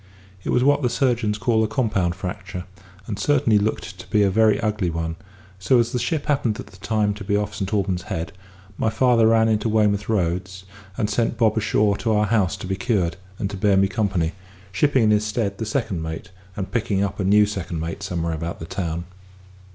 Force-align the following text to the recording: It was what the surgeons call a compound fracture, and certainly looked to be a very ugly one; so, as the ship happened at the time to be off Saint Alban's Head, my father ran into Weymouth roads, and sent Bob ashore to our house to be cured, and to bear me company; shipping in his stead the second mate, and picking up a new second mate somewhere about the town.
It 0.43 0.49
was 0.49 0.63
what 0.63 0.81
the 0.81 0.89
surgeons 0.89 1.37
call 1.37 1.63
a 1.63 1.67
compound 1.67 2.15
fracture, 2.15 2.65
and 3.05 3.19
certainly 3.19 3.59
looked 3.59 3.99
to 3.99 4.09
be 4.09 4.23
a 4.23 4.31
very 4.31 4.59
ugly 4.59 4.89
one; 4.89 5.15
so, 5.59 5.77
as 5.77 5.91
the 5.91 5.99
ship 5.99 6.25
happened 6.25 6.59
at 6.59 6.65
the 6.65 6.77
time 6.77 7.13
to 7.13 7.23
be 7.23 7.35
off 7.37 7.53
Saint 7.53 7.71
Alban's 7.71 8.01
Head, 8.09 8.31
my 8.79 8.89
father 8.89 9.27
ran 9.27 9.47
into 9.47 9.69
Weymouth 9.69 10.09
roads, 10.09 10.63
and 10.97 11.07
sent 11.07 11.37
Bob 11.37 11.55
ashore 11.55 11.95
to 11.97 12.13
our 12.13 12.25
house 12.25 12.57
to 12.57 12.65
be 12.65 12.75
cured, 12.75 13.15
and 13.37 13.47
to 13.51 13.57
bear 13.57 13.77
me 13.77 13.87
company; 13.87 14.31
shipping 14.71 15.03
in 15.03 15.11
his 15.11 15.23
stead 15.23 15.59
the 15.59 15.67
second 15.67 16.01
mate, 16.01 16.31
and 16.55 16.71
picking 16.71 17.03
up 17.03 17.19
a 17.19 17.23
new 17.23 17.45
second 17.45 17.79
mate 17.79 18.01
somewhere 18.01 18.33
about 18.33 18.57
the 18.57 18.65
town. 18.65 19.03